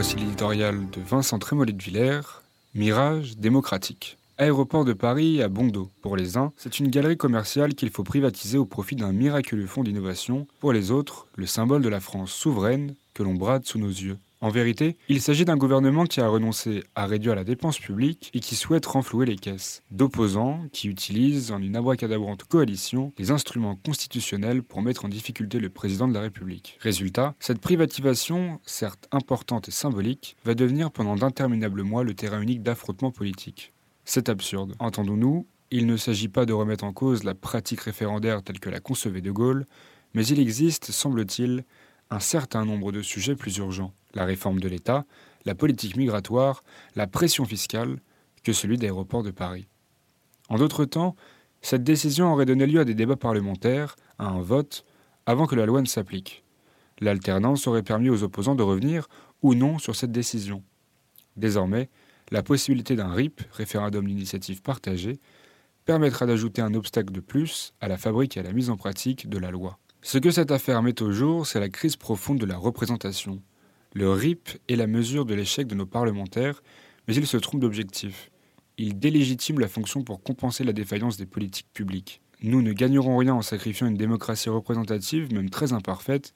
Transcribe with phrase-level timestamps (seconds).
[0.00, 2.40] Voici l'éditorial de Vincent Trémollet de Villers,
[2.72, 4.16] Mirage démocratique.
[4.38, 5.90] Aéroport de Paris à Bondo.
[6.02, 9.82] Pour les uns, c'est une galerie commerciale qu'il faut privatiser au profit d'un miraculeux fonds
[9.82, 10.46] d'innovation.
[10.60, 14.18] Pour les autres, le symbole de la France souveraine que l'on brade sous nos yeux.
[14.40, 18.38] En vérité, il s'agit d'un gouvernement qui a renoncé à réduire la dépense publique et
[18.38, 24.62] qui souhaite renflouer les caisses, d'opposants qui utilisent en une abracadabrante coalition les instruments constitutionnels
[24.62, 26.78] pour mettre en difficulté le président de la République.
[26.80, 32.62] Résultat, cette privatisation, certes importante et symbolique, va devenir pendant d'interminables mois le terrain unique
[32.62, 33.72] d'affrontements politiques.
[34.04, 34.76] C'est absurde.
[34.78, 38.78] Entendons-nous, il ne s'agit pas de remettre en cause la pratique référendaire telle que la
[38.78, 39.66] concevait De Gaulle,
[40.14, 41.64] mais il existe, semble-t-il,
[42.10, 43.92] un certain nombre de sujets plus urgents.
[44.14, 45.04] La réforme de l'État,
[45.44, 46.62] la politique migratoire,
[46.96, 48.00] la pression fiscale,
[48.42, 49.68] que celui d'aéroports de Paris.
[50.48, 51.16] En d'autres temps,
[51.60, 54.84] cette décision aurait donné lieu à des débats parlementaires, à un vote,
[55.26, 56.44] avant que la loi ne s'applique.
[57.00, 59.08] L'alternance aurait permis aux opposants de revenir
[59.42, 60.62] ou non sur cette décision.
[61.36, 61.90] Désormais,
[62.30, 65.20] la possibilité d'un RIP, référendum d'initiative partagée,
[65.84, 69.28] permettra d'ajouter un obstacle de plus à la fabrique et à la mise en pratique
[69.28, 69.78] de la loi.
[70.00, 73.42] Ce que cette affaire met au jour, c'est la crise profonde de la représentation.
[73.94, 76.62] Le RIP est la mesure de l'échec de nos parlementaires,
[77.06, 78.30] mais il se trompe d'objectif.
[78.76, 82.22] Il délégitime la fonction pour compenser la défaillance des politiques publiques.
[82.42, 86.32] Nous ne gagnerons rien en sacrifiant une démocratie représentative, même très imparfaite,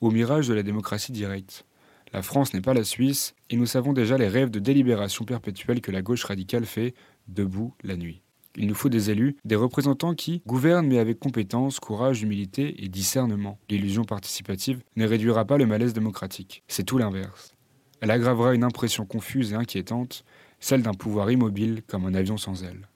[0.00, 1.66] au mirage de la démocratie directe.
[2.14, 5.82] La France n'est pas la Suisse, et nous savons déjà les rêves de délibération perpétuelle
[5.82, 6.94] que la gauche radicale fait
[7.28, 8.22] debout la nuit.
[8.56, 12.88] Il nous faut des élus, des représentants qui gouvernent mais avec compétence, courage, humilité et
[12.88, 13.58] discernement.
[13.68, 17.54] L'illusion participative ne réduira pas le malaise démocratique, c'est tout l'inverse.
[18.00, 20.24] Elle aggravera une impression confuse et inquiétante,
[20.60, 22.88] celle d'un pouvoir immobile comme un avion sans ailes.